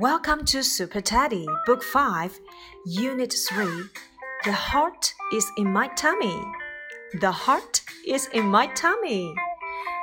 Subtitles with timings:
[0.00, 2.40] Welcome to Super Teddy, Book 5,
[2.84, 3.64] Unit 3.
[4.44, 6.36] The heart is in my tummy.
[7.20, 9.32] The heart is in my tummy.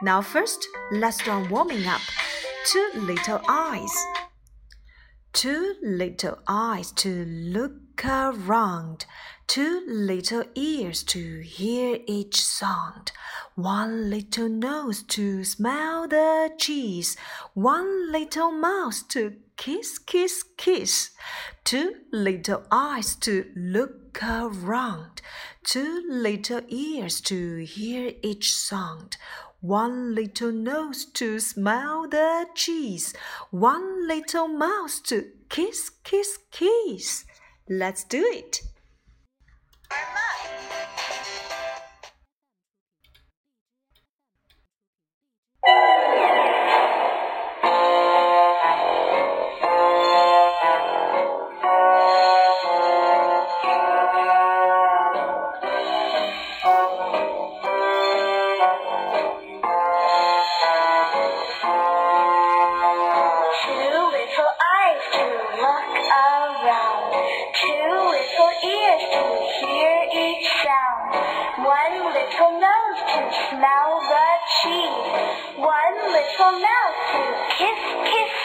[0.00, 2.00] Now, first, let's start warming up.
[2.64, 3.92] Two little eyes.
[5.34, 9.04] Two little eyes to look around.
[9.46, 13.12] Two little ears to hear each sound.
[13.54, 17.16] One little nose to smell the cheese.
[17.52, 21.10] One little mouth to kiss, kiss, kiss.
[21.62, 25.20] Two little eyes to look around.
[25.62, 29.18] Two little ears to hear each sound.
[29.60, 33.14] One little nose to smell the cheese.
[33.50, 37.24] One little mouth to kiss, kiss, kiss.
[37.68, 38.60] Let's do it.
[71.64, 74.28] One little nose to smell the
[74.60, 75.56] cheese.
[75.56, 77.24] One little mouth to
[77.56, 78.43] kiss, kiss,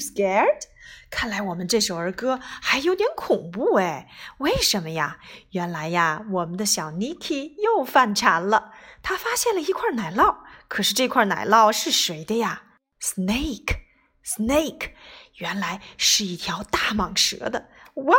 [0.00, 0.62] scared?
[1.10, 4.08] 看来我们这首儿歌还有点恐怖哎，
[4.38, 5.18] 为什么呀？
[5.50, 8.72] 原来呀，我们的小 Niki 又犯馋了。
[9.02, 12.62] 他发现了一块奶酪，可是这块奶酪是谁的呀？
[13.00, 14.90] Snake，Snake，
[15.36, 17.68] 原来是一条大蟒蛇的。
[17.94, 18.16] 哇，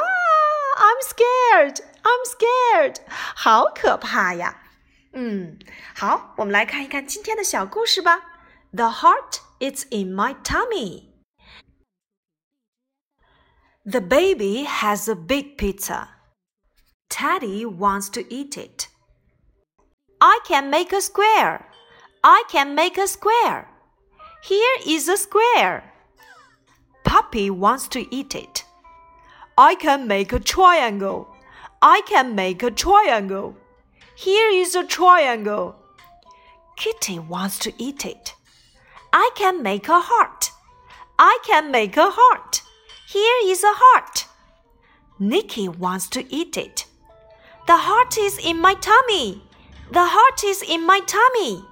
[0.77, 2.97] I'm scared，I'm scared，
[3.35, 4.63] 好可怕呀！
[5.13, 5.59] 嗯，
[5.95, 8.21] 好，我们来看一看今天的小故事吧。
[8.71, 11.10] The heart is in my tummy.
[13.84, 16.08] The baby has a big pizza.
[17.10, 18.86] Teddy wants to eat it.
[20.20, 21.66] I can make a square.
[22.22, 23.68] I can make a square.
[24.44, 25.82] Here is a square.
[27.02, 28.64] Puppy wants to eat it.
[29.58, 31.26] I can make a triangle.
[31.82, 33.56] I can make a triangle.
[34.14, 35.74] Here is a triangle.
[36.76, 38.34] Kitty wants to eat it.
[39.12, 40.52] I can make a heart.
[41.18, 42.62] I can make a heart.
[43.11, 44.25] Here is a heart.
[45.19, 46.85] Nicky wants to eat it.
[47.65, 49.41] The heart is in my tummy.
[49.91, 51.63] The heart is in my tummy.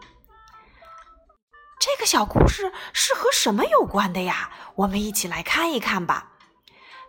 [1.80, 4.50] 这个小故事是和什么有关的呀？
[4.76, 6.32] 我们一起来看一看吧。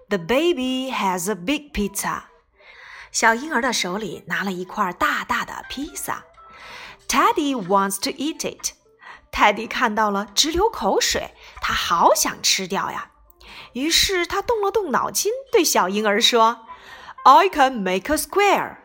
[0.09, 2.25] The baby has a big pizza.
[3.11, 6.25] 小婴儿的手里拿了一块大大的披萨。
[7.09, 8.73] Teddy wants to eat it.
[9.31, 13.10] 泰迪看到了，直流口水，他好想吃掉呀。
[13.73, 16.67] 于是他动了动脑筋，对小婴儿说：“
[17.25, 18.77] I can make a square。”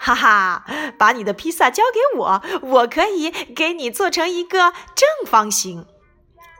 [0.00, 0.64] 哈哈，
[0.96, 5.86] 把你的披萨交给我，我可以给你做成一个正方形。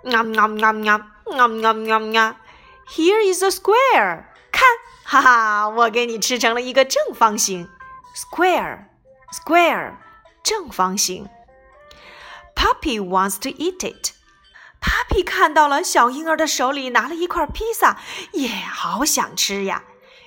[0.05, 2.37] 啊啊啊啊啊啊啊！
[2.89, 4.25] Here is a square。
[4.51, 4.67] 看，
[5.05, 7.69] 哈哈，我给你吃成了一个正方形。
[8.17, 9.95] Square，square，
[10.43, 11.29] 正方形。
[12.57, 14.13] Puppy wants to eat it.
[15.14, 18.00] 皮看到了小婴儿的手里拿了一块披萨，
[18.32, 19.84] 也好想吃呀。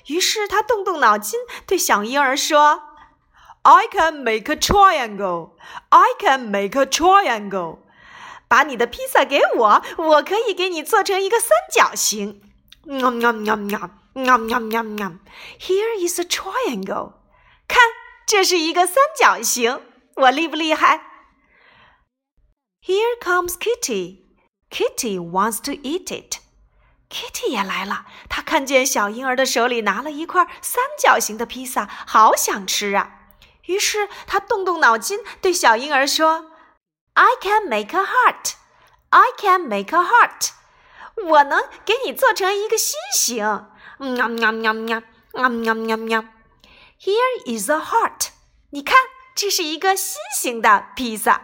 [0.06, 2.84] 于是他动动脑筋，对小婴儿说
[3.62, 5.56] ：“I can make a triangle.
[5.88, 7.80] I can make a triangle.
[8.46, 12.40] 把你的披萨给我，我可以给你做成一个三角形。
[12.84, 13.18] Nom
[16.20, 17.14] a triangle.
[17.66, 17.80] 看，
[18.24, 19.82] 这是一个三角形。
[20.14, 21.02] 我厉不厉害
[22.84, 24.25] ？Here comes Kitty.
[24.69, 26.37] Kitty wants to eat it.
[27.09, 33.17] Kitty 也来了，她看见小婴儿的手里拿了一块三角形的披萨，好想吃啊！
[33.65, 36.51] 于是她动动脑筋，对小婴儿说
[37.13, 38.53] I can make a heart.
[39.09, 40.51] I can make a heart.
[41.25, 43.43] 我能给你做成一个心形。
[43.97, 46.23] 喵喵喵喵喵喵喵喵。
[46.97, 48.29] Here is a heart.
[48.69, 48.95] 你看，
[49.35, 51.41] 这是一个心形的披萨。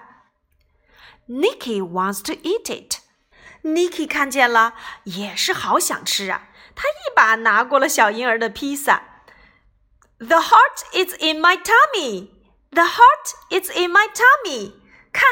[1.27, 3.00] Nicky wants to eat it.
[3.62, 4.74] Niki 看见了，
[5.04, 6.48] 也是好想吃啊！
[6.74, 9.02] 他一把拿过了小婴儿的披萨。
[10.18, 12.28] The heart is in my tummy.
[12.70, 14.72] The heart is in my tummy.
[15.12, 15.24] 看，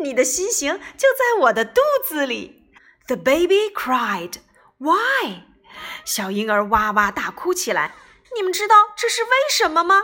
[0.00, 2.70] 你的心形就在我的肚子里。
[3.06, 4.36] The baby cried.
[4.78, 5.42] Why?
[6.04, 7.92] 小婴儿哇哇大哭起来。
[8.36, 10.02] 你们知道这是为什么吗？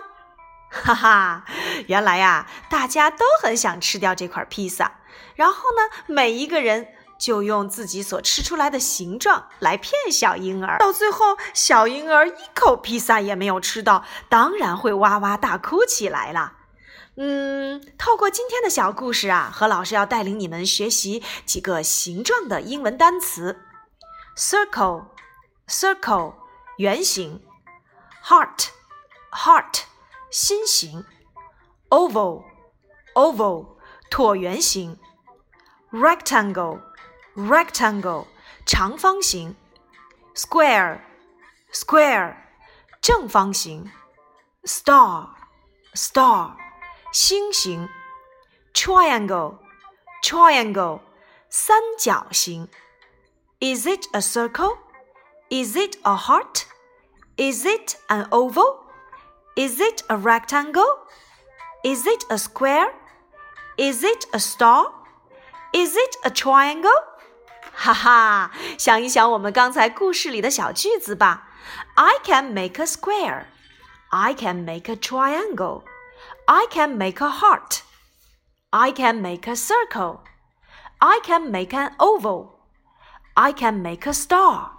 [0.71, 1.44] 哈哈，
[1.87, 5.00] 原来呀，大家都很想吃掉这块披萨。
[5.35, 10.78] 然后呢，每一个人就用自己所吃出来的形状来骗小婴儿。
[10.78, 16.55] 到最后，小婴儿一口披萨也没有吃到，当然会哇哇大哭起来了。
[17.17, 23.61] 嗯，透过今天的小故事啊，何老师要带领你们学习几个形状的英文单词
[24.38, 26.34] ：circle，circle，
[26.78, 27.43] 圆形
[28.25, 29.82] ；heart，heart，
[30.31, 31.05] 心形
[31.90, 33.76] ；oval，oval，
[34.11, 34.99] 椭圆形
[35.93, 36.81] rectangle
[37.40, 38.28] ；rectangle，rectangle，
[38.66, 39.56] 长方形；
[40.36, 42.36] square，square，
[43.02, 43.92] 正方形；
[44.63, 46.56] star，star。
[47.12, 47.88] 星形，
[48.74, 51.00] triangle，triangle，
[51.50, 52.68] 三角形。
[53.62, 54.78] Is it a circle?
[55.50, 56.66] Is it a heart?
[57.38, 58.81] Is it an oval?
[59.56, 61.07] Is it a rectangle?
[61.86, 62.94] Is it a square?
[63.78, 64.92] Is it a star?
[65.72, 66.92] Is it a triangle?
[67.74, 71.50] 哈哈，想一想我们刚才故事里的小句子吧。
[71.96, 73.46] I can make a square.
[74.10, 75.84] I can make a triangle.
[76.46, 77.80] I can make a heart.
[78.69, 80.19] I can make a circle.
[81.00, 82.60] I can make an oval.
[83.34, 84.72] I can make a star.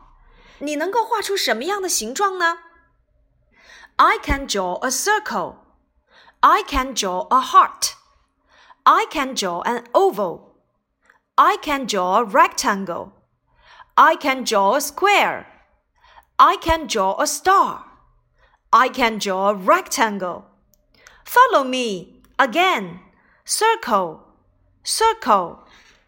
[0.58, 2.58] 你能够画出什么样的形状呢？
[3.96, 5.56] I can draw a circle.
[6.40, 7.92] I can draw a heart.
[8.84, 10.49] I can draw an oval.
[11.40, 13.12] I can draw a rectangle.
[13.96, 15.46] I can draw a square.
[16.38, 17.84] I can draw a star.
[18.72, 20.44] I can draw a rectangle.
[21.24, 23.00] Follow me again.
[23.44, 24.20] Circle,
[24.82, 25.60] circle,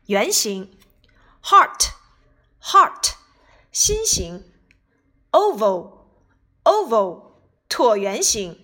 [0.06, 0.69] 圆形；
[1.44, 1.93] heart,
[2.61, 3.15] heart,
[3.70, 4.43] 心形；
[5.32, 6.05] oval,
[6.65, 7.35] oval,
[7.69, 8.56] 椭圆形；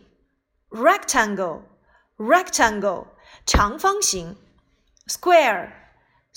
[0.71, 1.62] rectangle,
[2.19, 3.06] rectangle,
[3.47, 4.37] 长方形；
[5.06, 5.78] square,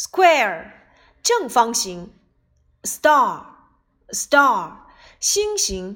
[0.01, 0.71] square,
[1.21, 2.09] 正方形；
[2.83, 3.45] star,
[4.09, 4.77] star,
[5.19, 5.95] 星形；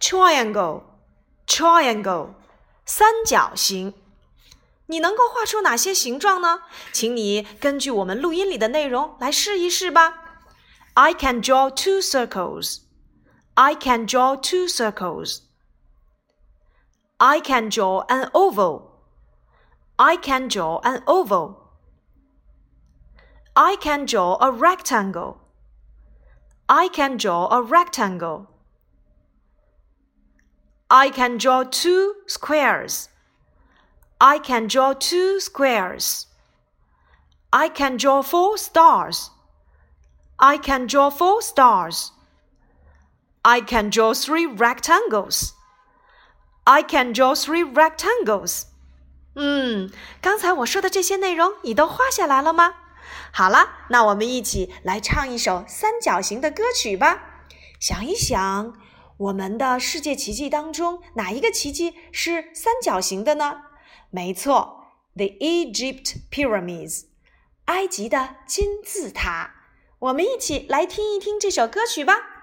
[0.00, 0.82] triangle,
[1.46, 2.34] triangle。
[2.86, 3.94] 三角形，
[4.86, 6.62] 你能够画出哪些形状呢？
[6.92, 10.42] 请你根据我们录音里的内容来试一试吧。
[10.94, 12.78] I can draw two circles.
[13.54, 15.42] I can draw two circles.
[17.18, 18.90] I can draw an oval.
[19.94, 21.63] I can draw an oval.
[23.54, 25.38] I can draw a rectangle.
[26.68, 28.46] I can draw a rectangle.
[30.88, 33.08] I can draw two squares.
[34.18, 36.26] I can draw two squares.
[37.52, 39.30] I can draw four stars.
[40.38, 42.12] I can draw four stars.
[43.44, 45.54] I can draw three rectangles.
[46.66, 48.66] I can draw three rectangles.
[49.34, 49.90] 嗯，
[50.20, 52.74] 刚才我说的这些内容你都画下来了吗？
[53.31, 57.43] 好了，那我们一起来唱一首三角形的歌曲吧。
[57.79, 58.73] 想一想，
[59.17, 63.61] 我们的世界奇迹当中，哪一个奇迹是三角形的呢？
[64.09, 64.85] 没错
[65.15, 67.05] ，The Egypt Pyramids，
[67.65, 69.51] 埃及的金字塔。
[69.99, 72.34] 我们一起来听一听这首歌曲吧。